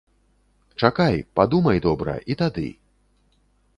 [0.83, 2.67] Чакай, падумай добра, і тады.